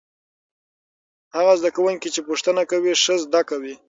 هغه 1.35 1.53
زده 1.59 1.69
کوونکي 1.75 2.09
چې 2.15 2.21
پوښتنه 2.29 2.61
کوي 2.71 2.93
ښه 3.03 3.15
زده 3.25 3.41
کوي. 3.49 3.73